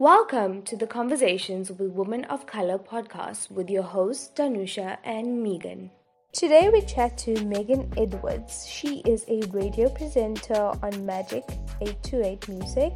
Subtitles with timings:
[0.00, 5.92] Welcome to the Conversations with Women of Color podcast with your hosts, Danusha and Megan.
[6.32, 8.66] Today we chat to Megan Edwards.
[8.66, 11.44] She is a radio presenter on Magic
[11.80, 12.92] 828 Music.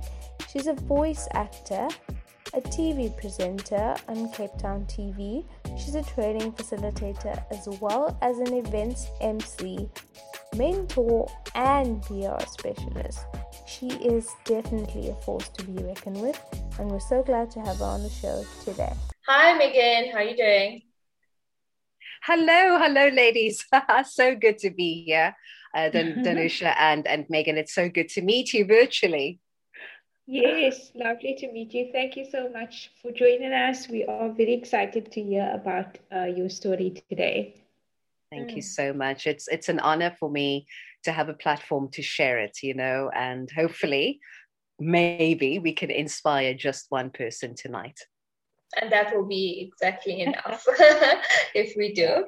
[0.48, 1.86] She's a voice actor,
[2.52, 5.44] a TV presenter on Cape Town TV.
[5.78, 9.88] She's a training facilitator as well as an events MC,
[10.56, 13.20] mentor, and PR specialist.
[13.68, 16.42] She is definitely a force to be reckoned with,
[16.78, 18.92] and we're so glad to have her on the show today.
[19.26, 20.12] Hi, Megan.
[20.12, 20.82] How are you doing?
[22.22, 23.64] Hello, hello, ladies.
[24.06, 25.34] so good to be here,
[25.74, 27.56] uh, Dan- Danusha and, and Megan.
[27.56, 29.40] It's so good to meet you virtually.
[30.26, 31.88] Yes, lovely to meet you.
[31.90, 33.88] Thank you so much for joining us.
[33.88, 37.54] We are very excited to hear about uh, your story today.
[38.30, 38.56] Thank mm.
[38.56, 39.26] you so much.
[39.26, 40.66] It's it's an honor for me
[41.04, 44.20] to have a platform to share it, you know, and hopefully,
[44.78, 48.00] maybe we can inspire just one person tonight
[48.80, 50.64] and that will be exactly enough
[51.54, 52.24] if we do.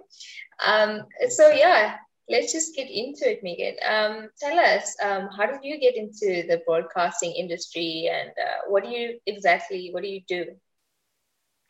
[0.64, 1.96] Um, so yeah,
[2.28, 3.76] let's just get into it, Megan.
[3.86, 8.84] Um, tell us, um, how did you get into the broadcasting industry, and uh, what
[8.84, 10.46] do you exactly what do you do?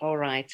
[0.01, 0.51] All right.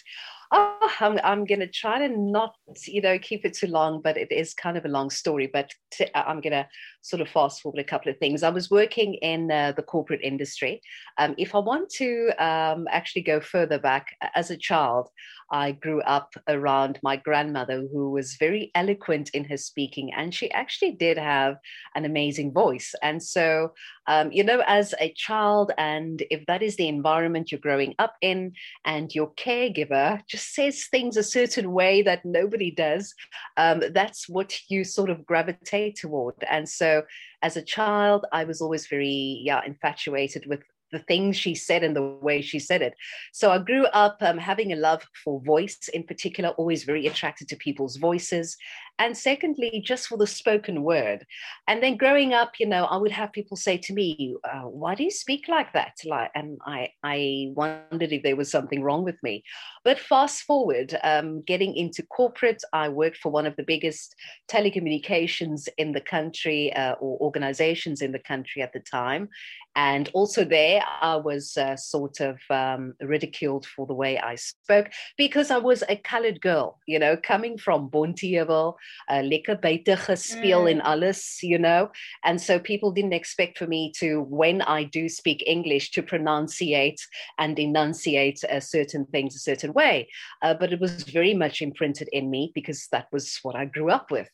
[0.53, 2.55] Oh, I'm, I'm going to try to not,
[2.87, 5.49] you know, keep it too long, but it is kind of a long story.
[5.53, 5.73] But
[6.15, 6.69] i I'm going to
[7.03, 8.43] sort of fast forward a couple of things.
[8.43, 10.81] I was working in uh, the corporate industry.
[11.19, 15.09] Um, if I want to um, actually go further back, as a child,
[15.51, 20.51] I grew up around my grandmother, who was very eloquent in her speaking, and she
[20.51, 21.59] actually did have
[21.95, 22.95] an amazing voice.
[23.03, 23.73] And so,
[24.09, 28.15] um, you know, as a child, and if that is the environment you're growing up
[28.21, 28.53] in,
[28.85, 33.15] and your caregiver just says things a certain way that nobody does,
[33.57, 36.35] um, that's what you sort of gravitate toward.
[36.49, 37.03] And so,
[37.43, 40.61] as a child, I was always very, yeah, infatuated with
[40.93, 42.95] the things she said and the way she said it.
[43.33, 47.49] So I grew up um, having a love for voice in particular, always very attracted
[47.49, 48.57] to people's voices
[48.99, 51.27] and secondly just for the spoken word.
[51.69, 54.95] And then growing up you know i would have people say to me uh, why
[54.95, 55.95] do you speak like that?
[56.05, 59.43] Like and i i wondered if there was something wrong with me.
[59.85, 64.15] But fast forward um, getting into corporate i worked for one of the biggest
[64.51, 69.29] telecommunications in the country uh, or organizations in the country at the time.
[69.75, 74.89] And also there i was uh, sort of um, ridiculed for the way i spoke
[75.17, 78.75] because i was a colored girl you know coming from Bonteheuwel
[79.09, 80.69] uh, lekker buite gespeel mm.
[80.69, 81.91] en alles, you know.
[82.25, 87.01] And so people didn't expect for me to, when I do speak English, to pronunciate
[87.39, 90.09] and enunciate uh, certain things a certain way.
[90.43, 93.91] Uh, but it was very much imprinted in me because that was what I grew
[93.91, 94.29] up with.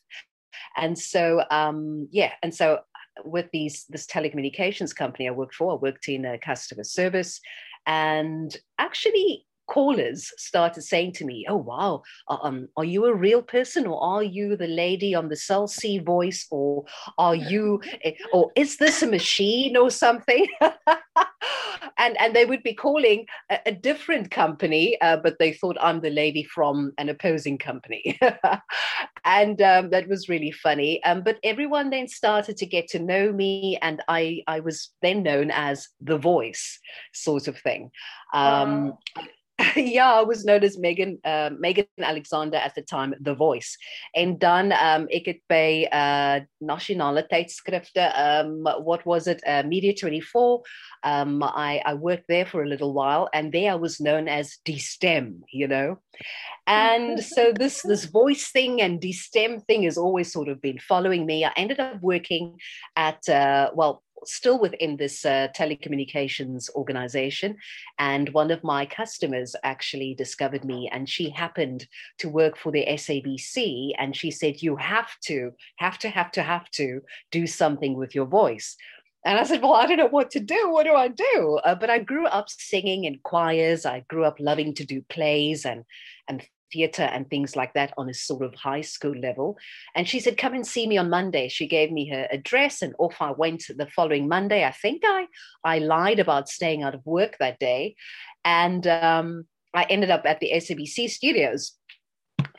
[0.77, 2.79] And so, um, yeah, and so
[3.23, 7.39] with these this telecommunications company I worked for, I worked in a customer service,
[7.85, 13.41] and actually callers started saying to me, "Oh wow, uh, um, are you a real
[13.41, 16.85] person, or are you the lady on the Cell C voice, or
[17.17, 17.81] are you,
[18.33, 20.47] or is this a machine or something?"
[21.97, 26.01] and and they would be calling a, a different company, uh, but they thought I'm
[26.01, 28.19] the lady from an opposing company,
[29.25, 31.03] and um, that was really funny.
[31.03, 35.23] Um, but everyone then started to get to know me, and I I was then
[35.23, 36.79] known as the voice,
[37.13, 37.91] sort of thing.
[38.33, 38.97] Um,
[39.75, 43.77] ja, I was known as Megan uh, Megan Alexander at the time, The Voice.
[44.13, 49.93] En dan um ek het by uh nasionale tydskrifte um what was it uh, Media
[49.93, 50.61] 24
[51.03, 54.57] um I I worked there for a little while and there I was known as
[54.65, 55.97] Die Stem, you know.
[56.67, 60.79] And so this this voice thing and Die Stem thing has always sort of been
[60.79, 61.45] following me.
[61.45, 62.59] I ended up working
[62.95, 67.57] at uh well still within this uh, telecommunications organization.
[67.99, 71.87] And one of my customers actually discovered me, and she happened
[72.19, 73.91] to work for the SABC.
[73.97, 77.01] And she said, You have to, have to, have to, have to
[77.31, 78.75] do something with your voice.
[79.25, 80.69] And I said, Well, I don't know what to do.
[80.69, 81.59] What do I do?
[81.63, 83.85] Uh, but I grew up singing in choirs.
[83.85, 85.83] I grew up loving to do plays and,
[86.27, 89.57] and theater and things like that on a sort of high school level.
[89.95, 91.47] And she said, Come and see me on Monday.
[91.47, 94.65] She gave me her address, and off I went the following Monday.
[94.65, 95.27] I think I,
[95.63, 97.95] I lied about staying out of work that day.
[98.43, 101.73] And um, I ended up at the SABC studios.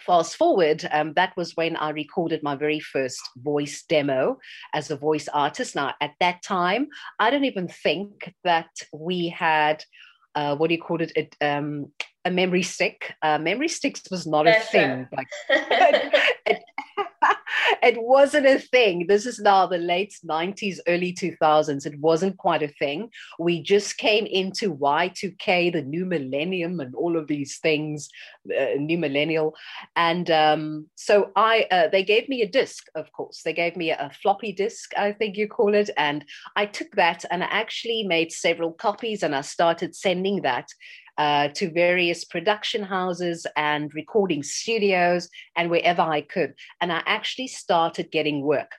[0.01, 4.39] Fast forward, um, that was when I recorded my very first voice demo
[4.75, 5.75] as a voice artist.
[5.75, 6.89] Now, at that time,
[7.19, 9.83] I don't even think that we had
[10.35, 11.13] uh, what do you call it?
[11.17, 11.93] it um,
[12.25, 13.15] a memory stick.
[13.23, 15.07] Uh, memory sticks was not a thing.
[15.13, 15.29] Like,
[17.83, 19.07] it wasn't a thing.
[19.07, 21.87] This is now the late 90s, early 2000s.
[21.87, 23.11] It wasn't quite a thing.
[23.39, 28.09] We just came into Y2K, the new millennium, and all of these things,
[28.49, 29.55] uh, new millennial.
[29.97, 33.43] And um, so I, uh, they gave me a disc, of course.
[33.45, 35.91] They gave me a, floppy disk, I think you call it.
[35.97, 36.25] And
[36.57, 40.69] I took that and I actually made several copies and I started sending that
[41.19, 46.55] uh, to various production houses and recording studios and wherever I could.
[46.81, 48.73] And I actually started getting work.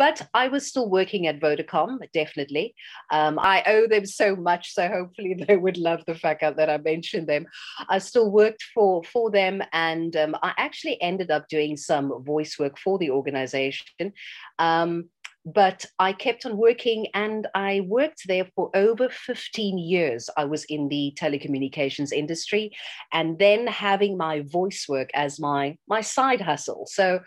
[0.00, 2.74] But I was still working at Vodacom, definitely.
[3.12, 6.78] Um, I owe them so much, so hopefully they would love the fact that I
[6.78, 7.44] mentioned them.
[7.86, 12.58] I still worked for for them, and um, I actually ended up doing some voice
[12.58, 14.14] work for the organization.
[14.58, 15.10] Um,
[15.44, 20.28] but I kept on working and I worked there for over 15 years.
[20.36, 22.72] I was in the telecommunications industry
[23.12, 26.86] and then having my voice work as my, my side hustle.
[26.86, 27.20] So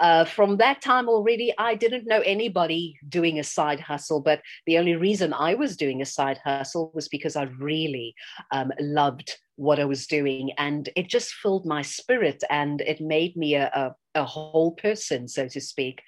[0.00, 4.78] uh, from that time already, I didn't know anybody doing a side hustle, but the
[4.78, 8.14] only reason I was doing a side hustle was because I really
[8.50, 10.50] um, loved what I was doing.
[10.58, 15.28] And it just filled my spirit and it made me a, a, a whole person,
[15.28, 16.02] so to speak.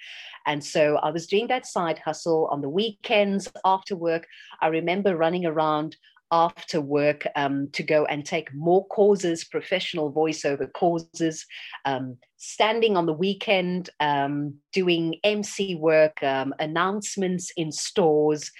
[0.46, 4.26] And so I was doing that side hustle on the weekends after work.
[4.60, 5.96] I remember running around
[6.30, 11.46] after work um, to go and take more courses, professional voiceover courses,
[11.84, 18.50] um, standing on the weekend, um, doing MC work, um, announcements in stores,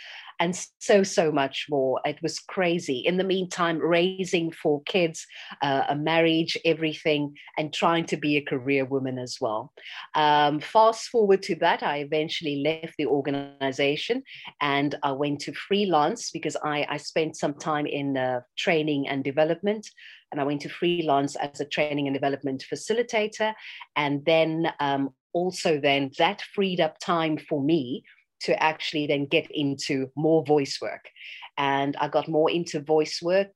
[0.41, 2.01] and so, so much more.
[2.05, 2.99] It was crazy.
[2.99, 5.27] In the meantime, raising four kids,
[5.63, 9.73] uh, a marriage, everything, and trying to be a career woman as well.
[10.15, 14.23] Um, fast forward to that, I eventually left the organization
[14.61, 19.23] and I went to freelance because I, I spent some time in uh, training and
[19.23, 19.89] development
[20.33, 23.55] and I went to freelance as a training and development facilitator.
[23.95, 28.03] And then um, also then that freed up time for me
[28.45, 31.11] to actually then get into more voice work.
[31.57, 33.53] And I got more into voice work,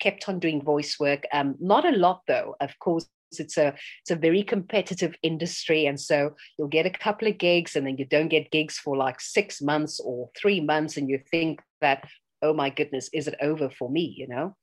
[0.00, 1.24] kept on doing voice work.
[1.32, 3.06] Um, not a lot though, of course.
[3.38, 7.76] It's a it's a very competitive industry, and so you'll get a couple of gigs,
[7.76, 11.20] and then you don't get gigs for like six months or three months, and you
[11.30, 12.08] think that,
[12.40, 14.14] oh my goodness, is it over for me?
[14.16, 14.56] You know.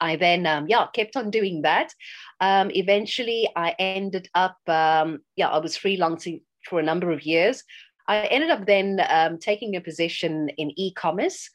[0.00, 1.94] I then, um, yeah, kept on doing that.
[2.40, 7.62] Um, eventually, I ended up, um, yeah, I was freelancing for a number of years.
[8.08, 11.50] I ended up then um, taking a position in e-commerce.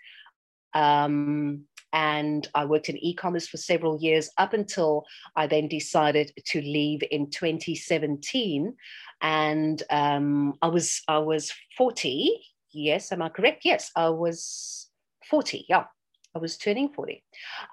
[0.73, 5.05] Um, and I worked in e-commerce for several years up until
[5.35, 8.75] I then decided to leave in 2017.
[9.21, 12.31] And um, I was I was 40.
[12.71, 13.61] Yes, am I correct?
[13.63, 14.89] Yes, I was
[15.29, 15.65] 40.
[15.69, 15.85] Yeah.
[16.35, 17.23] I was turning 40.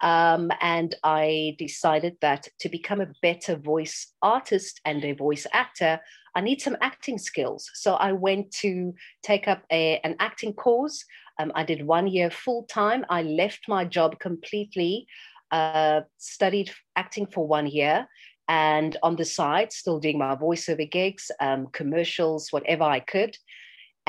[0.03, 5.99] Um, and I decided that to become a better voice artist and a voice actor,
[6.35, 7.71] I need some acting skills.
[7.75, 11.05] So I went to take up a, an acting course.
[11.39, 13.07] Um, I did one year full time.
[13.09, 15.07] I left my job completely,
[15.51, 18.07] uh, studied acting for one year.
[18.47, 23.37] And on the side, still doing my voiceover gigs, um, commercials, whatever I could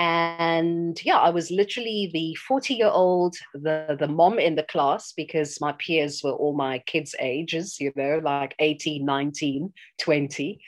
[0.02, 5.14] and yeah i was literally the 40 year old the the mom in the class
[5.16, 10.60] because my peers were all my kids ages you know like 18 19 20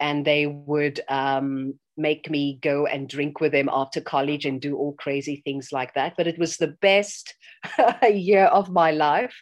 [0.00, 4.76] and they would um, make me go and drink with them after college and do
[4.76, 6.14] all crazy things like that.
[6.16, 7.34] But it was the best
[8.02, 9.34] year of my life.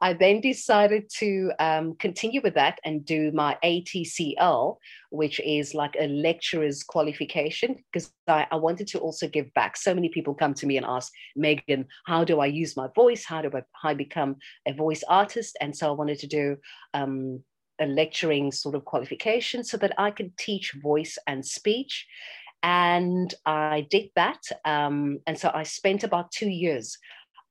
[0.00, 4.76] I then decided to um, continue with that and do my ATCL,
[5.10, 9.76] which is like a lecturer's qualification, because I, I, wanted to also give back.
[9.76, 13.24] So many people come to me and ask, Megan, how do I use my voice?
[13.24, 15.56] How do I, how I become a voice artist?
[15.60, 16.56] And so I wanted to do
[16.94, 17.42] um,
[17.80, 22.06] a lecturing sort of qualification so that I could teach voice and speech.
[22.62, 24.40] And I did that.
[24.64, 26.98] Um, and so I spent about two years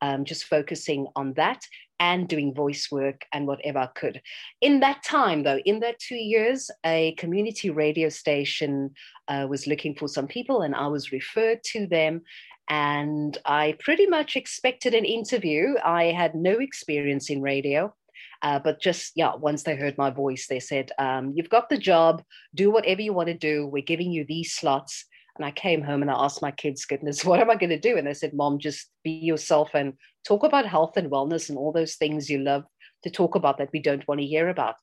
[0.01, 1.61] um, just focusing on that
[1.99, 4.21] and doing voice work and whatever I could.
[4.61, 8.91] In that time, though, in that two years, a community radio station
[9.27, 12.21] uh, was looking for some people, and I was referred to them.
[12.69, 15.75] And I pretty much expected an interview.
[15.83, 17.95] I had no experience in radio.
[18.41, 21.77] Uh, but just, yeah, once they heard my voice, they said, um, You've got the
[21.77, 23.67] job, do whatever you want to do.
[23.67, 25.05] We're giving you these slots.
[25.37, 27.79] And I came home and I asked my kids, goodness, what am I going to
[27.79, 27.97] do?
[27.97, 29.93] And they said, Mom, just be yourself and
[30.25, 32.63] talk about health and wellness and all those things you love
[33.03, 34.75] to talk about that we don't want to hear about.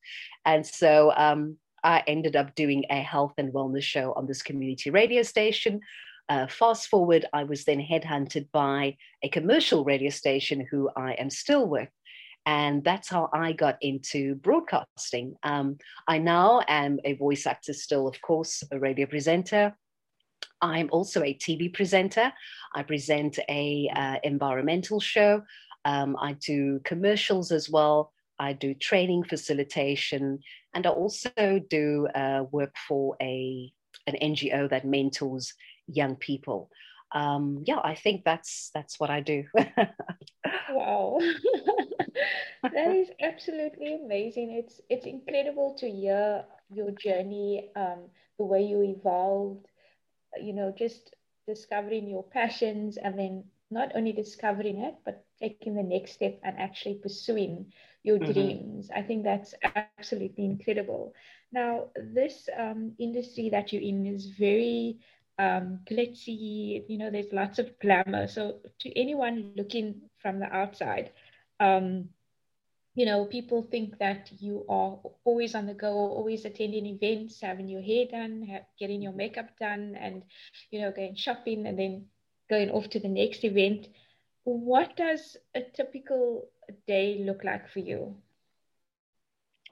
[0.45, 4.91] And so um, I ended up doing a health and wellness show on this community
[4.91, 5.81] radio station.
[6.29, 11.29] Uh, fast forward, I was then headhunted by a commercial radio station who I am
[11.29, 11.91] still with
[12.47, 15.37] And that's how I got into broadcasting.
[15.43, 19.75] Um, I now am a voice actor, still, of course, a radio presenter.
[20.61, 22.33] I'm also a TV presenter.
[22.75, 25.43] I present a uh, environmental show.
[25.85, 28.13] Um, I do commercials as well.
[28.39, 30.41] I do training facilitation,
[30.75, 33.73] and I also do uh, work for a
[34.07, 35.55] an NGO that mentors
[35.87, 36.71] young people.
[37.15, 39.45] Um, yeah, I think that's that's what I do.
[40.71, 41.21] wow,
[42.63, 44.51] that is absolutely amazing.
[44.51, 49.67] It's it's incredible to hear your journey, um, the way you evolved.
[50.43, 51.15] You know, just
[51.47, 56.59] discovering your passions and then not only discovering it, but taking the next step and
[56.59, 58.33] actually pursuing your mm-hmm.
[58.33, 58.91] dreams.
[58.95, 61.15] I think that's absolutely incredible.
[61.53, 64.99] Now, this um, industry that you're in is very
[65.39, 68.29] um, glitzy, you know, there's lots of glamour.
[68.29, 71.13] So, to anyone looking from the outside,
[71.61, 72.09] um,
[72.95, 77.69] you know, people think that you are always on the go, always attending events, having
[77.69, 80.23] your hair done, getting your makeup done, and,
[80.71, 82.07] you know, going shopping and then
[82.49, 83.89] going off to the next event.
[84.45, 86.49] What does a typical
[86.87, 88.17] day look like for you?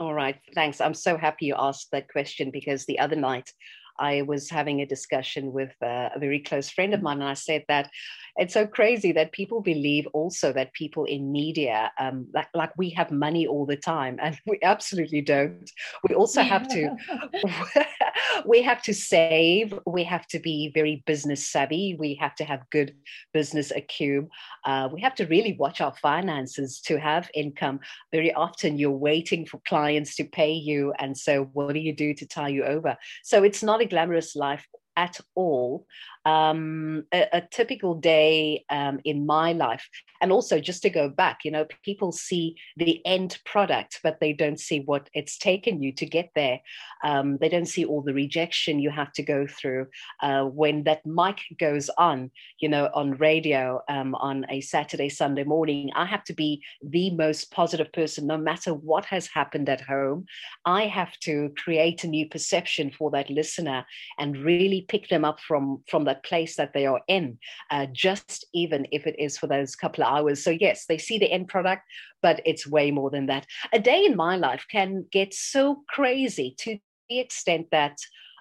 [0.00, 0.80] All right, thanks.
[0.80, 3.52] I'm so happy you asked that question because the other night
[3.98, 7.34] I was having a discussion with uh, a very close friend of mine, and I
[7.34, 7.90] said that
[8.36, 12.88] it's so crazy that people believe also that people in media, um, like, like we
[12.90, 15.70] have money all the time, and we absolutely don't.
[16.08, 16.96] We also have to,
[18.46, 19.78] we have to save.
[19.86, 21.94] We have to be very business savvy.
[21.98, 22.94] We have to have good
[23.34, 24.30] business acumen.
[24.64, 27.80] Uh, we have to really watch our finances to have income.
[28.12, 32.14] Very often, you're waiting for clients to pay you, and so what do you do
[32.14, 32.96] to tie you over?
[33.22, 35.86] So it's not a glamorous life at all
[36.24, 39.88] um, a, a, typical day um, in my life.
[40.20, 44.32] And also, just to go back, you know, people see the end product, but they
[44.32, 46.60] don't see what it's taken you to get there.
[47.02, 49.88] Um, they don't see all the rejection you have to go through
[50.22, 55.44] uh, when that mic goes on, you know, on radio um, on a Saturday, Sunday
[55.44, 55.90] morning.
[55.96, 60.26] I have to be the most positive person, no matter what has happened at home.
[60.64, 63.84] I have to create a new perception for that listener
[64.18, 67.38] and really pick them up from, from that place that they are in,
[67.70, 70.42] uh, just even if it is for those couple of hours.
[70.42, 71.82] So, yes, they see the end product,
[72.22, 73.46] but it's way more than that.
[73.72, 76.78] A day in my life can get so crazy to
[77.08, 77.98] the extent that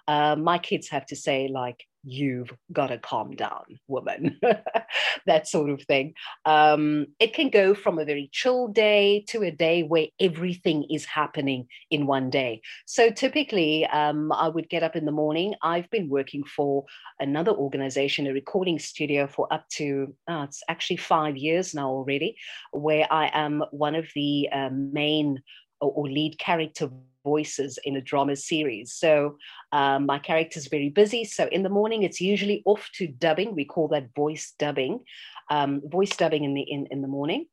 [0.08, 4.38] uh, my kids have to say, like, you've got to calm down, woman,
[5.26, 6.14] that sort of thing.
[6.44, 11.04] Um, it can go from a very chill day to a day where everything is
[11.04, 12.60] happening in one day.
[12.86, 15.54] So typically, um, I would get up in the morning.
[15.62, 16.84] I've been working for
[17.20, 22.36] another organization, a recording studio, for up to, oh, it's actually five years now already,
[22.72, 25.42] where I am one of the uh, main
[25.82, 26.88] or, or lead character
[27.24, 28.92] voices in a drama series.
[28.94, 29.36] So
[29.72, 31.24] um, my character is very busy.
[31.24, 33.54] So in the morning, it's usually off to dubbing.
[33.54, 35.00] We call that voice dubbing,
[35.50, 37.46] um, voice dubbing in the in, in the morning.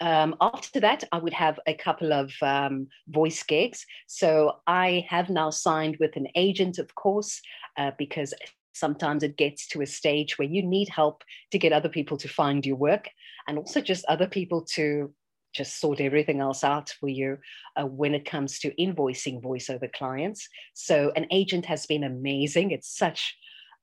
[0.00, 3.86] Um, after that, I would have a couple of um, voice gigs.
[4.06, 7.40] So I have now signed with an agent, of course,
[7.78, 8.34] uh, because
[8.72, 11.22] sometimes it gets to a stage where you need help
[11.52, 13.08] to get other people to find your work
[13.46, 15.14] and also just other people to
[15.54, 17.38] just sort everything else out for you
[17.76, 20.48] uh, when it comes to invoicing voiceover clients.
[20.74, 22.70] So an agent has been amazing.
[22.70, 23.36] It's such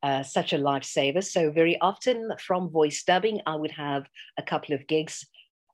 [0.03, 1.23] uh, such a lifesaver.
[1.23, 5.27] So very often from voice dubbing, I would have a couple of gigs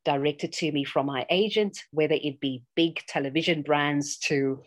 [0.03, 4.61] directed to me from my agent, whether it be big television brands to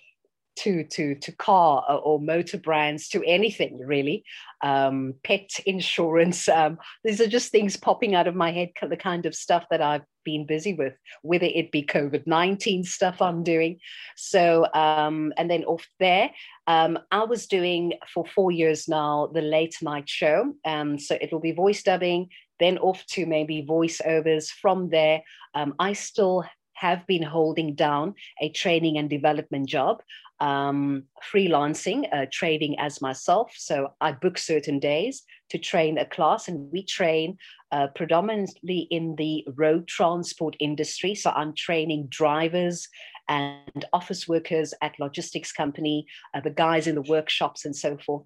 [0.56, 4.24] to to to car or motor brands to anything really
[4.62, 9.26] um, pet insurance um, these are just things popping out of my head the kind
[9.26, 13.78] of stuff that i've been busy with whether it be covid-19 stuff i'm doing.
[14.16, 16.30] So um, and then off there
[16.66, 20.54] um, i was doing for four years now the late night show.
[20.64, 24.48] Um, so it'll be voice dubbing then off to maybe voiceovers.
[24.48, 25.22] From there
[25.54, 30.02] um, i still have been holding down a training and development job
[30.40, 33.52] um, freelancing, uh, trading as myself.
[33.56, 37.36] So I book certain days to train a class, and we train
[37.72, 41.14] uh, predominantly in the road transport industry.
[41.14, 42.88] So I'm training drivers
[43.28, 48.24] and office workers at logistics company, uh, the guys in the workshops, and so forth.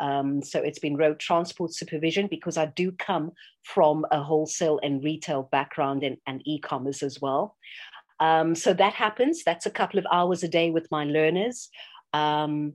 [0.00, 5.02] Um, so it's been road transport supervision because I do come from a wholesale and
[5.02, 7.56] retail background and, and e-commerce as well.
[8.18, 9.44] Um, so that happens.
[9.44, 11.68] That's a couple of hours a day with my learners.
[12.12, 12.74] Um,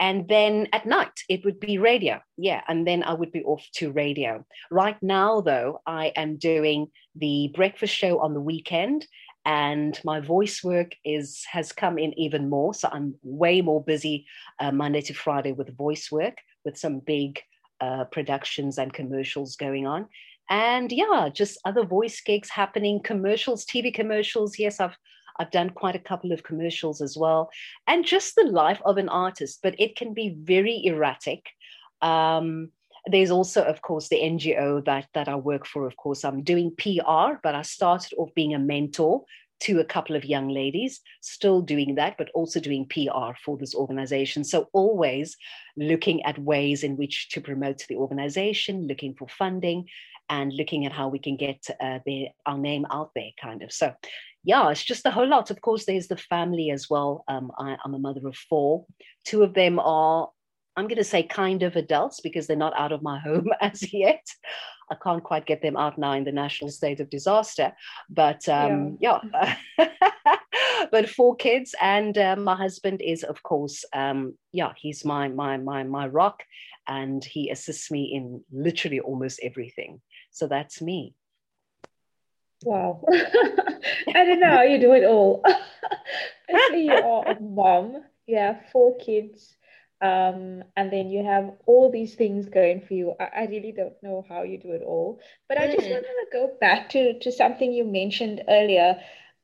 [0.00, 2.20] and then at night, it would be radio.
[2.38, 2.62] Yeah.
[2.66, 4.46] And then I would be off to radio.
[4.70, 9.06] Right now, though, I am doing the breakfast show on the weekend
[9.44, 12.72] and my voice work is has come in even more.
[12.72, 14.26] So I'm way more busy
[14.58, 17.40] uh, Monday to Friday with voice work, with some big
[17.80, 20.08] uh, productions and commercials going on.
[20.48, 24.58] And yeah, just other voice gigs happening, commercials, TV commercials.
[24.58, 24.96] Yes, I've
[25.40, 27.50] I've done quite a couple of commercials as well,
[27.86, 29.60] and just the life of an artist.
[29.62, 31.48] But it can be very erratic.
[32.02, 32.70] Um,
[33.06, 35.86] there's also, of course, the NGO that that I work for.
[35.86, 39.24] Of course, I'm doing PR, but I started off being a mentor
[39.60, 43.74] to a couple of young ladies, still doing that, but also doing PR for this
[43.74, 44.42] organization.
[44.42, 45.36] So always
[45.76, 49.86] looking at ways in which to promote the organization, looking for funding,
[50.30, 53.72] and looking at how we can get uh, the, our name out there, kind of.
[53.72, 53.92] So,
[54.44, 55.50] yeah, it's just a whole lot.
[55.50, 57.24] Of course, there's the family as well.
[57.28, 58.86] Um, I, I'm a mother of four.
[59.24, 60.28] Two of them are
[60.76, 63.92] I'm going to say kind of adults because they're not out of my home as
[63.92, 64.26] yet.
[64.90, 67.72] I can't quite get them out now in the national state of disaster.
[68.08, 69.18] But um, yeah,
[69.78, 69.90] yeah.
[70.90, 75.58] but four kids, and uh, my husband is, of course, um, yeah, he's my my
[75.58, 76.42] my my rock,
[76.88, 80.00] and he assists me in literally almost everything.
[80.32, 81.14] So that's me.
[82.64, 83.04] Wow,
[84.14, 85.42] I don't know how you do it all.
[86.52, 88.04] Actually, you are a mom.
[88.26, 89.56] You have four kids
[90.02, 93.14] um, and then you have all these things going for you.
[93.20, 95.90] I, I really don't know how you do it all, but I just mm.
[95.90, 98.98] wanted to go back to, to something you mentioned earlier.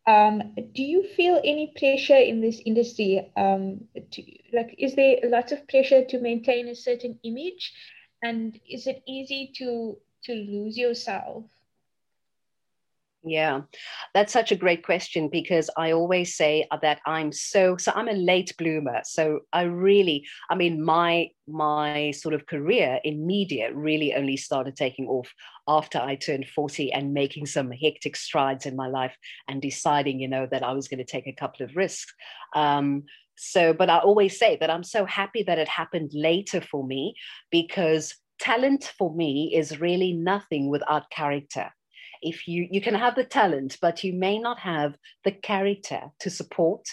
[0.07, 3.31] Um, do you feel any pressure in this industry?
[3.37, 3.83] Um,
[4.13, 7.73] to, like, is there lots of pressure to maintain a certain image,
[8.23, 11.45] and is it easy to to lose yourself?
[13.29, 13.63] Yeah,
[14.15, 18.13] that's such a great question because I always say that I'm so so I'm a
[18.13, 19.01] late bloomer.
[19.03, 24.77] So I really, I mean, my my sort of career in media really only started
[24.77, 25.29] taking off
[25.67, 29.17] after I turned 40 and making some hectic strides in my life
[29.49, 32.15] and deciding, you know, that I was going to take a couple of risks.
[32.55, 33.03] Um,
[33.37, 37.17] so, but I always say that I'm so happy that it happened later for me
[37.51, 41.73] because talent for me is really nothing without character
[42.23, 46.31] if you you can have the talent but you may not have the character to
[46.31, 46.85] support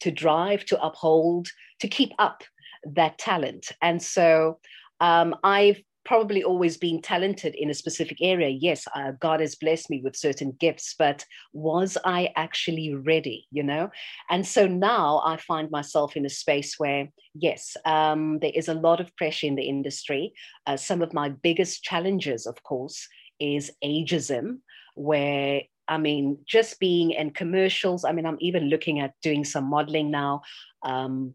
[0.00, 1.48] to drive to uphold
[1.80, 2.42] to keep up
[2.84, 3.70] that talent.
[3.80, 4.58] And so
[5.00, 8.48] um, i've probably always been talented in a specific area.
[8.48, 13.62] Yes uh, god has blessed me with certain gifts but was i actually ready you
[13.62, 13.90] know?
[14.28, 18.74] And so now i find myself in a space where yes um, there is a
[18.74, 20.32] lot of pressure in the industry.
[20.66, 24.58] Uh, some of my biggest challenges of course is ageism
[24.94, 28.04] where I mean, just being in commercials.
[28.04, 30.42] I mean, I'm even looking at doing some modeling now.
[30.82, 31.34] Um,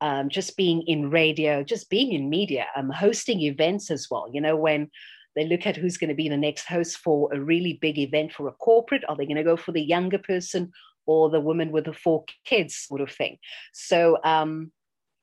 [0.00, 4.28] um, just being in radio, just being in media, um, hosting events as well.
[4.30, 4.90] You know, when
[5.34, 8.32] they look at who's going to be the next host for a really big event
[8.32, 10.70] for a corporate, are they going to go for the younger person
[11.06, 13.38] or the woman with the four kids sort of thing?
[13.72, 14.70] So um,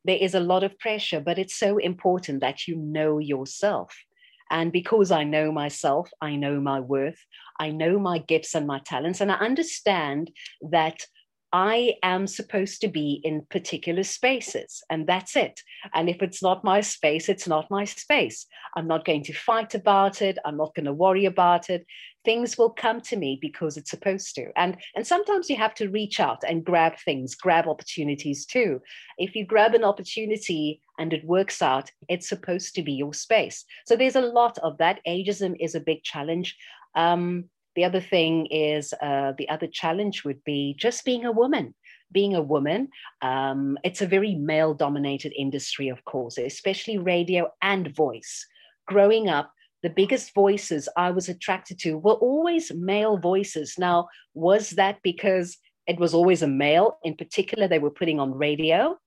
[0.06, 3.96] there is a lot of pressure, but it's so important that you know yourself.
[4.50, 7.20] And because I know myself, I know my worth,
[7.60, 10.32] I know my gifts and my talents, and I understand
[10.72, 11.00] that
[11.52, 15.62] I am supposed to be in particular spaces, and that's it.
[15.94, 18.48] And if it's not my space, it's not my space.
[18.76, 20.40] I'm not going to fight about it.
[20.46, 21.86] I'm not going to worry about it
[22.26, 25.90] things will come to me because it's supposed to and and sometimes you have to
[25.90, 28.82] reach out and grab things grab opportunities too
[29.18, 33.66] if you grab an opportunity and it works out it's supposed to be your space.
[33.86, 35.00] So there's a lot of that.
[35.08, 36.56] Ageism is a big challenge.
[36.96, 41.74] Um, the other thing is uh, the other challenge would be just being a woman.
[42.12, 42.90] Being a woman
[43.24, 48.46] um, it's a very male dominated industry of course especially radio and voice.
[48.86, 49.52] Growing up
[49.84, 53.76] the biggest voices I was attracted to were always male voices.
[53.78, 58.34] Now, was that because it was always a male in particular they were putting on
[58.34, 58.98] radio?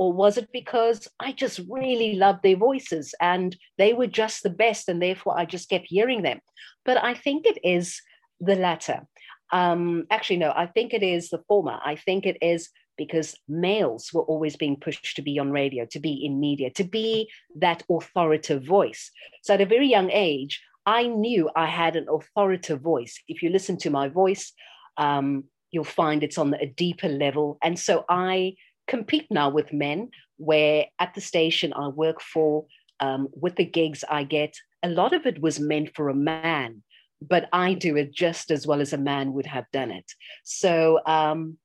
[0.00, 4.48] Or was it because I just really loved their voices and they were just the
[4.48, 6.40] best and therefore I just kept hearing them?
[6.86, 8.00] But I think it is
[8.40, 9.06] the latter.
[9.52, 11.78] Um, actually, no, I think it is the former.
[11.84, 16.00] I think it is because males were always being pushed to be on radio, to
[16.00, 19.10] be in media, to be that authoritative voice.
[19.42, 23.20] So at a very young age, I knew I had an authoritative voice.
[23.28, 24.54] If you listen to my voice,
[24.96, 27.58] um, you'll find it's on a deeper level.
[27.62, 28.54] And so I
[28.90, 32.66] compete now with men, where at the station I work for,
[32.98, 36.82] um, with the gigs I get, a lot of it was meant for a man,
[37.22, 40.08] but I do it just as well as a man would have done it.
[40.44, 41.56] So um,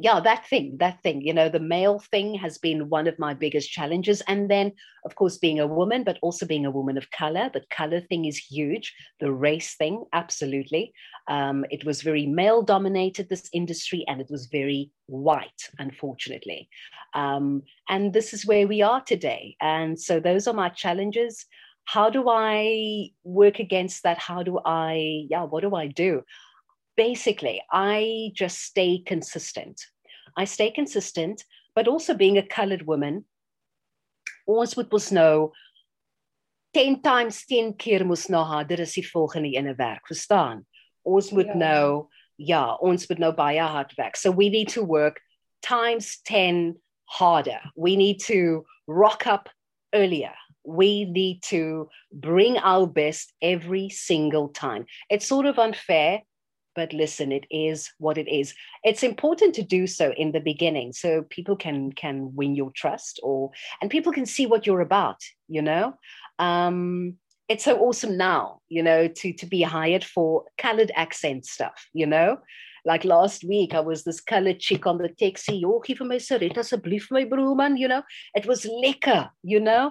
[0.00, 3.34] yeah, that thing, that thing, you know, the male thing has been one of my
[3.34, 4.20] biggest challenges.
[4.22, 4.72] And then,
[5.04, 8.24] of course, being a woman, but also being a woman of color, the color thing
[8.24, 8.94] is huge.
[9.20, 10.92] The race thing, absolutely.
[11.28, 16.68] Um, it was very male dominated, this industry, and it was very white, unfortunately.
[17.14, 19.56] Um, and this is where we are today.
[19.60, 21.46] And so, those are my challenges.
[21.84, 24.18] How do I work against that?
[24.18, 26.22] How do I, yeah, what do I do?
[26.98, 29.80] Basically, I just stay consistent.
[30.36, 33.24] I stay consistent, but also being a colored woman,
[34.48, 35.52] ons moet ons nou
[36.74, 40.64] 10 times 10 keer moes na haar dit is die volgende ene werk, verstaan?
[41.06, 41.58] Ons moet ja.
[41.62, 44.18] nou ja, ons moet nou baie hard werk.
[44.18, 45.22] So we need to work
[45.62, 46.74] times 10
[47.18, 47.60] harder.
[47.76, 49.48] We need to rock up
[49.94, 50.34] earlier.
[50.64, 54.84] We need to bring our best every single time.
[55.10, 56.22] It's sort of unfair
[56.78, 58.54] but listen it is what it is.
[58.84, 63.18] It's important to do so in the beginning so people can can win your trust
[63.24, 65.94] or and people can see what you're about you know?
[66.38, 67.16] Um
[67.48, 72.06] it's so awesome now you know to to be hired for colored accent stuff you
[72.06, 72.38] know?
[72.84, 76.62] Like last week I was this colored chick on the taxi oh vir my Sarita
[76.64, 78.02] asseblief my broer you know
[78.40, 79.84] it was lekker you know?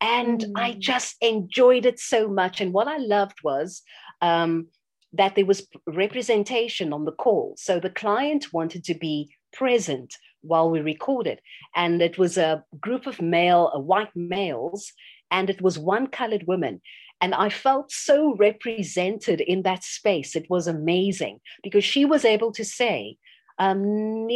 [0.00, 0.52] And mm.
[0.56, 2.62] I just enjoyed it so much.
[2.62, 3.82] And what I loved was
[4.22, 4.68] um
[5.12, 7.54] that there was representation on the call.
[7.58, 11.40] So the client wanted to be present while we recorded.
[11.74, 14.92] And it was a group of male, uh, white males,
[15.30, 16.80] and it was one colored woman.
[17.20, 20.34] And I felt so represented in that space.
[20.34, 23.16] It was amazing because she was able to say,
[23.58, 24.26] um,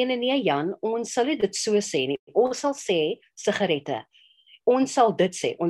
[4.94, 5.16] sal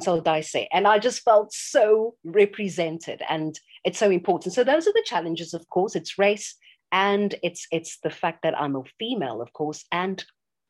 [0.03, 0.67] sal.
[0.73, 4.55] And I just felt so represented and it's so important.
[4.55, 5.95] So those are the challenges, of course.
[5.95, 6.57] It's race
[6.93, 10.25] and it's it's the fact that I'm a female, of course, and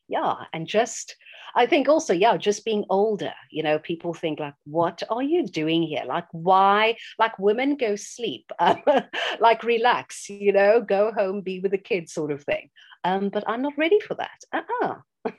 [0.08, 1.16] yeah, and just
[1.56, 5.46] I think also, yeah, just being older, you know, people think like, what are you
[5.46, 6.02] doing here?
[6.04, 6.96] Like, why?
[7.16, 8.82] Like, women go sleep, um,
[9.40, 12.70] like, relax, you know, go home, be with the kids, sort of thing.
[13.04, 14.40] Um, but I'm not ready for that.
[14.52, 15.30] Uh-uh.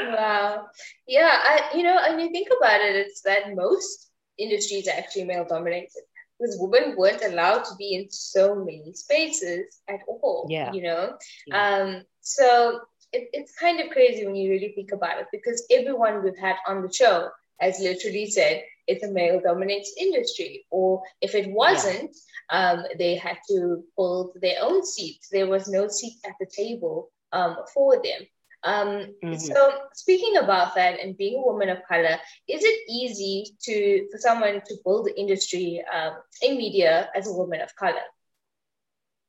[0.00, 0.66] wow.
[1.06, 5.24] Yeah, I, you know, and you think about it, it's that most industries are actually
[5.24, 6.02] male dominated
[6.42, 10.46] because women weren't allowed to be in so many spaces at all.
[10.48, 10.72] Yeah.
[10.72, 11.14] You know?
[11.46, 11.66] Yeah.
[11.66, 12.80] Um, so
[13.12, 16.56] it, it's kind of crazy when you really think about it because everyone we've had
[16.66, 17.28] on the show
[17.60, 20.66] has literally said it's a male dominated industry.
[20.70, 22.16] Or if it wasn't,
[22.50, 22.70] yeah.
[22.70, 25.28] um, they had to pull their own seats.
[25.30, 28.26] There was no seat at the table um, for them.
[28.64, 29.34] Um, mm-hmm.
[29.36, 34.18] So speaking about that and being a woman of color, is it easy to for
[34.18, 38.06] someone to build the industry um, in media as a woman of color,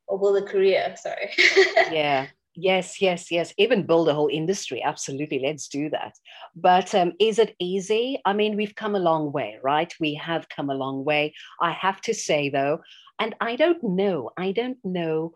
[0.07, 0.95] or build a career?
[0.97, 1.31] Sorry.
[1.91, 2.27] yeah.
[2.55, 3.51] Yes, yes, yes.
[3.57, 4.83] Even build a whole industry.
[4.83, 5.39] Absolutely.
[5.39, 6.13] Let's do that.
[6.55, 8.21] But um, is it easy?
[8.25, 9.91] I mean, we've come a long way, right?
[9.99, 11.33] We have come a long way.
[11.59, 12.81] I have to say, though,
[13.19, 15.33] and I don't know, I don't know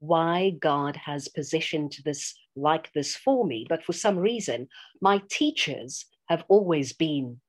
[0.00, 4.68] why God has positioned this like this for me, but for some reason,
[5.00, 7.40] my teachers have always been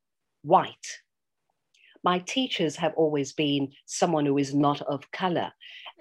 [0.43, 0.87] white.
[2.03, 5.51] My teachers have always been someone who is not of color.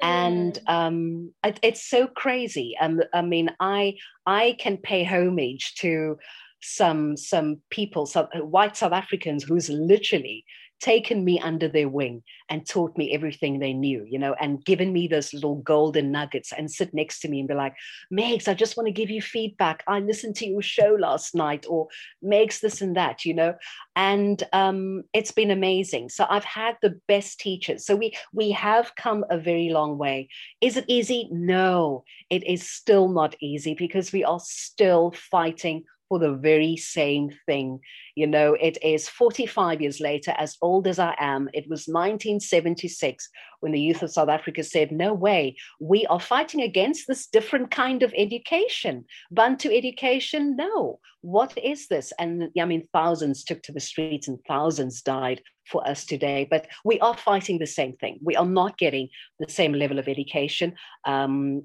[0.02, 0.06] Mm.
[0.06, 2.74] And um, it, it's so crazy.
[2.80, 6.18] Um, I mean, I I can pay homage to
[6.62, 10.44] some some people, some white South Africans who's literally
[10.80, 14.92] taken me under their wing and taught me everything they knew, you know, and given
[14.92, 17.74] me those little golden nuggets and sit next to me and be like,
[18.12, 19.84] Megs, I just want to give you feedback.
[19.86, 21.88] I listened to your show last night, or
[22.24, 23.54] Megs, this and that, you know.
[23.94, 26.08] And um, it's been amazing.
[26.08, 27.84] So I've had the best teachers.
[27.84, 30.28] So we we have come a very long way.
[30.60, 31.28] Is it easy?
[31.30, 37.30] No, it is still not easy because we are still fighting for the very same
[37.46, 37.78] thing.
[38.16, 41.48] You know, it is 45 years later, as old as I am.
[41.54, 43.28] It was 1976
[43.60, 47.70] when the youth of South Africa said, No way, we are fighting against this different
[47.70, 49.04] kind of education.
[49.30, 50.98] Bantu education, no.
[51.20, 52.12] What is this?
[52.18, 56.48] And I mean, thousands took to the streets and thousands died for us today.
[56.50, 58.18] But we are fighting the same thing.
[58.20, 60.74] We are not getting the same level of education.
[61.04, 61.62] Um,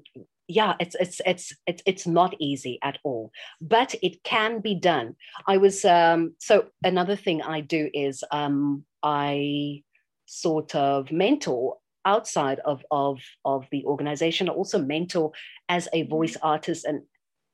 [0.48, 3.30] yeah it's it's it's it's it's not easy at all
[3.60, 5.16] but it can be done.
[5.46, 9.82] I was um so another thing i do is um i
[10.26, 15.32] sort of mentor outside of of of the organization I also mentor
[15.68, 17.02] as a voice artist and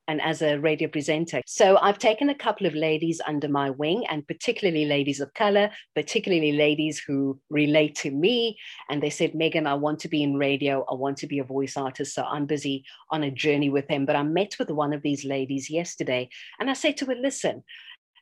[0.09, 1.41] and as a radio presenter.
[1.47, 5.71] So I've taken a couple of ladies under my wing, and particularly ladies of color,
[5.95, 8.59] particularly ladies who relate to me.
[8.91, 10.85] And they said, Megan, I want to be in radio.
[10.91, 12.15] I want to be a voice artist.
[12.15, 14.07] So I'm busy on a journey with them.
[14.07, 17.63] But I met with one of these ladies yesterday, and I said to her, listen,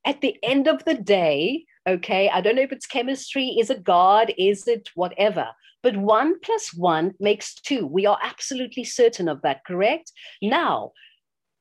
[0.04, 3.84] at the end of the day, okay, I don't know if it's chemistry, is it
[3.84, 5.48] God, is it whatever?
[5.82, 7.86] But one plus one makes two.
[7.86, 10.12] We are absolutely certain of that, correct?
[10.42, 10.92] Now,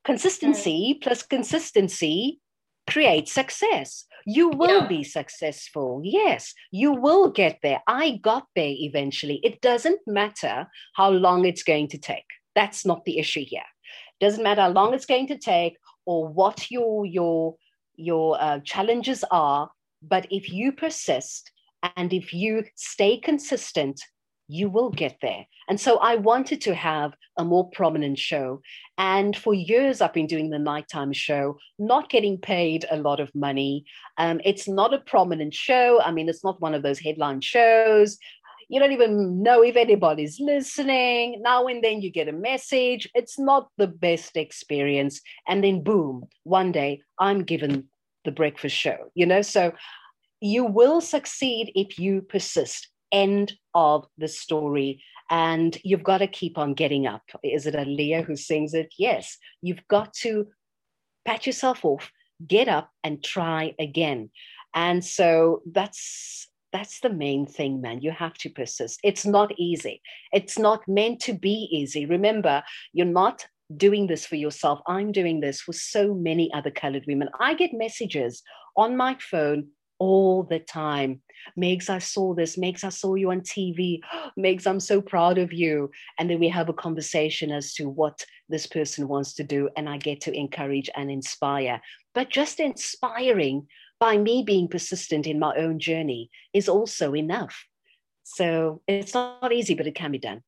[0.09, 2.39] Consistency plus consistency
[2.89, 4.05] creates success.
[4.25, 4.87] You will yeah.
[4.87, 6.01] be successful.
[6.03, 7.81] Yes, you will get there.
[7.87, 9.39] I got there eventually.
[9.43, 12.25] It doesn't matter how long it's going to take.
[12.55, 13.69] That's not the issue here.
[14.19, 17.55] Doesn't matter how long it's going to take or what your your
[17.95, 19.69] your uh, challenges are.
[20.01, 21.51] But if you persist
[21.95, 24.01] and if you stay consistent,
[24.49, 25.45] you will get there.
[25.69, 28.61] And so I wanted to have a more prominent show.
[28.97, 33.33] And for years, I've been doing the nighttime show, not getting paid a lot of
[33.35, 33.85] money.
[34.17, 36.01] Um, it's not a prominent show.
[36.01, 38.17] I mean, it's not one of those headline shows.
[38.69, 41.41] You don't even know if anybody's listening.
[41.43, 43.07] Now and then you get a message.
[43.13, 45.21] It's not the best experience.
[45.47, 47.85] And then, boom, one day I'm given
[48.25, 49.43] the breakfast show, you know?
[49.43, 49.73] So
[50.41, 55.03] you will succeed if you persist end of the story.
[55.29, 57.21] And you've got to keep on getting up.
[57.43, 58.93] Is it Aaliyah who sings it?
[58.97, 59.37] Yes.
[59.61, 60.47] You've got to
[61.25, 62.11] pat yourself off,
[62.47, 64.31] get up and try again.
[64.73, 68.01] And so that's that's the main thing, man.
[68.01, 68.99] You have to persist.
[69.03, 70.01] It's not easy.
[70.31, 72.05] It's not meant to be easy.
[72.05, 72.61] Remember,
[72.93, 74.79] you're not doing this for yourself.
[74.87, 77.29] I'm doing this for so many other colored women.
[77.39, 78.43] I get messages
[78.77, 81.21] on my phone all the time.
[81.57, 82.57] Megs, I saw this.
[82.57, 83.99] Megs, I saw you on TV.
[84.37, 85.91] Megs, I'm so proud of you.
[86.17, 89.69] And then we have a conversation as to what this person wants to do.
[89.77, 91.81] And I get to encourage and inspire.
[92.15, 93.67] But just inspiring
[93.99, 97.65] by me being persistent in my own journey is also enough.
[98.23, 100.41] So it's not easy, but it can be done.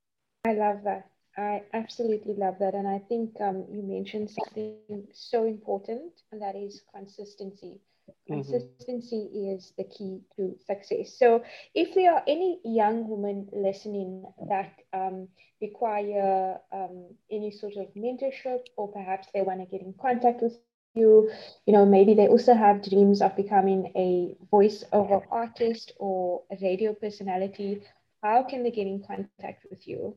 [0.46, 1.08] I love that.
[1.38, 2.74] I absolutely love that.
[2.74, 7.80] And I think um, you mentioned something so important, and that is consistency.
[8.10, 8.34] Mm-hmm.
[8.34, 9.56] Consistency mm-hmm.
[9.56, 11.18] is the key to success.
[11.18, 11.44] So,
[11.76, 15.28] if there are any young women listening that um,
[15.62, 20.58] require um, any sort of mentorship, or perhaps they want to get in contact with
[20.94, 21.32] you,
[21.66, 26.94] you know, maybe they also have dreams of becoming a voiceover artist or a radio
[26.94, 27.82] personality,
[28.24, 30.16] how can they get in contact with you?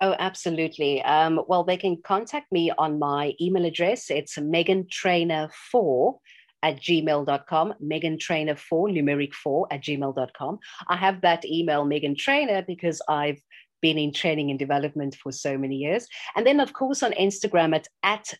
[0.00, 1.02] Oh, absolutely.
[1.02, 4.10] Um, well, they can contact me on my email address.
[4.10, 6.18] It's Megan Trainer 4
[6.62, 10.58] at gmail.com, Megan Trainer 4, numeric 4 at gmail.com.
[10.88, 13.40] I have that email, Megan Trainer, because I've
[13.82, 16.06] been in training and development for so many years.
[16.34, 18.32] And then, of course, on Instagram at, at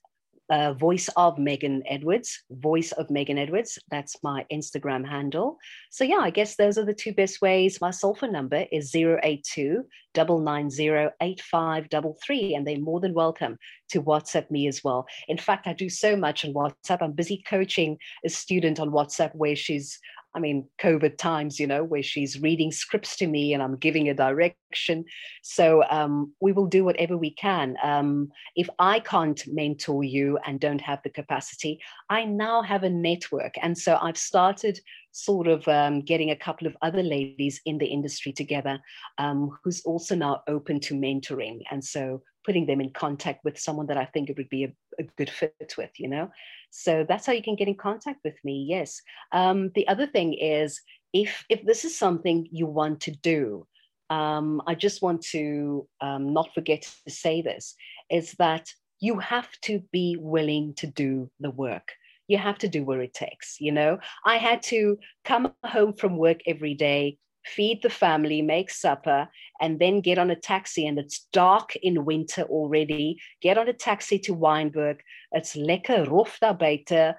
[0.51, 3.79] uh, voice of Megan Edwards, voice of Megan Edwards.
[3.91, 5.57] That's my Instagram handle.
[5.91, 7.81] So yeah, I guess those are the two best ways.
[7.81, 9.85] My cell phone number is 082
[10.17, 13.57] 990 and they're more than welcome
[13.91, 15.07] to WhatsApp me as well.
[15.29, 16.99] In fact, I do so much on WhatsApp.
[17.01, 19.99] I'm busy coaching a student on WhatsApp where she's
[20.35, 24.09] I mean, COVID times, you know, where she's reading scripts to me and I'm giving
[24.09, 25.05] a direction.
[25.43, 27.77] So um, we will do whatever we can.
[27.83, 32.91] Um, if I can't mentor you and don't have the capacity, I now have a
[32.91, 33.55] network.
[33.63, 34.81] And so I've started
[35.13, 38.81] sort of um, getting a couple of other ladies in the industry together
[39.19, 41.61] um, who's also now open to mentoring.
[41.71, 44.73] And so putting them in contact with someone that I think it would be a,
[44.99, 46.31] a good fit with, you know?
[46.77, 48.67] So that's how you can get in contact with me.
[48.69, 49.01] Yes.
[49.31, 50.81] Um, the other thing is
[51.13, 53.67] if if this is something you want to do,
[54.11, 57.77] um, I just want to um, not forget to say this:
[58.11, 61.93] is that you have to be willing to do the work.
[62.27, 63.61] You have to do what it takes.
[63.61, 68.71] You know, I had to come home from work every day, feed the family, make
[68.71, 69.29] supper,
[69.61, 70.87] and then get on a taxi.
[70.87, 73.19] And it's dark in winter already.
[73.41, 75.01] Get on a taxi to Wynberg.
[75.33, 77.15] It's lekker rof daar buiten.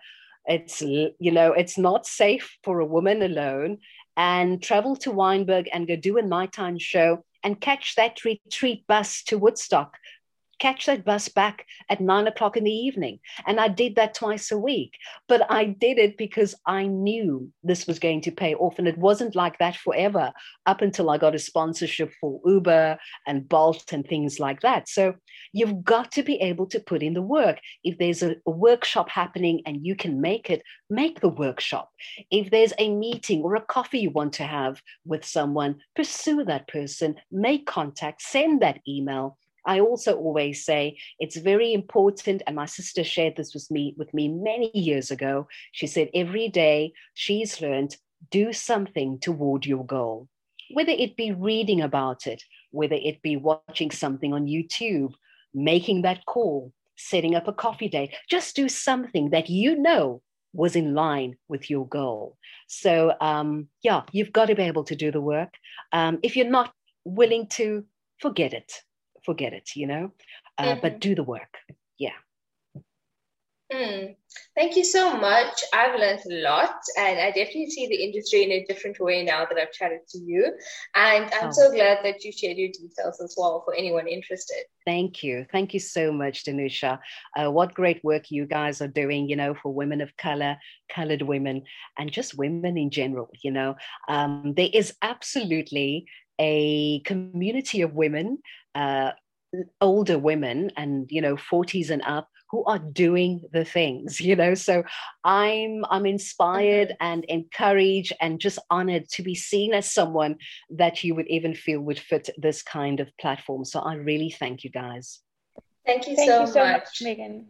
[0.47, 3.79] It's, you know, it's not safe for a woman alone.
[4.17, 9.23] And travel to Wynberg and go do a nighttime show and catch that retreat bus
[9.23, 9.97] to Woodstock
[10.59, 13.19] catch that bus back at nine o'clock in the evening.
[13.45, 14.93] And I did that twice a week.
[15.27, 18.79] But I did it because I knew this was going to pay off.
[18.79, 20.31] And it wasn't like that forever
[20.65, 24.89] up until I got a sponsorship for Uber and Bolt and things like that.
[24.89, 25.15] So
[25.53, 27.59] you've got to be able to put in the work.
[27.83, 31.89] If there's a, a workshop happening and you can make it, make the workshop.
[32.31, 36.67] If there's a meeting or a coffee you want to have with someone, pursue that
[36.67, 42.65] person, make contact, send that email I also always say it's very important, and my
[42.65, 45.47] sister shared this with me with me many years ago.
[45.71, 47.97] She said every day she's learned
[48.31, 50.27] do something toward your goal,
[50.71, 55.13] whether it be reading about it, whether it be watching something on YouTube,
[55.53, 58.13] making that call, setting up a coffee date.
[58.29, 60.21] Just do something that you know
[60.53, 62.37] was in line with your goal.
[62.67, 65.53] So, um, yeah, you've got to be able to do the work.
[65.91, 66.73] Um, if you're not
[67.03, 67.85] willing to,
[68.19, 68.71] forget it,
[69.25, 70.11] forget it, you know,
[70.57, 70.81] uh, mm-hmm.
[70.81, 71.57] but do the work.
[71.97, 72.11] Yeah.
[73.73, 74.15] Mm.
[74.53, 75.63] Thank you so much.
[75.73, 79.45] I've learned a lot, and I definitely see the industry in a different way now
[79.45, 80.53] that I've chatted to you.
[80.93, 81.51] And I'm oh.
[81.51, 84.65] so glad that you shared your details as well for anyone interested.
[84.85, 85.47] Thank you.
[85.51, 86.99] Thank you so much, Danusha.
[87.35, 90.57] Uh, what great work you guys are doing, you know, for women of color,
[90.89, 91.63] colored women,
[91.97, 93.29] and just women in general.
[93.43, 93.75] You know,
[94.07, 96.05] um, there is absolutely
[96.39, 98.39] a community of women.
[98.73, 99.11] Uh,
[99.81, 104.53] older women and you know 40s and up who are doing the things you know
[104.53, 104.83] so
[105.23, 107.05] i'm i'm inspired mm-hmm.
[107.05, 110.35] and encouraged and just honored to be seen as someone
[110.69, 114.63] that you would even feel would fit this kind of platform so i really thank
[114.63, 115.21] you guys
[115.85, 116.81] thank you, thank so, you so much.
[116.81, 117.47] much megan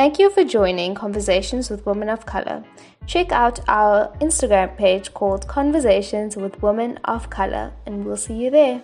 [0.00, 2.64] Thank you for joining Conversations with Women of Color.
[3.06, 8.48] Check out our Instagram page called Conversations with Women of Color, and we'll see you
[8.48, 8.80] there.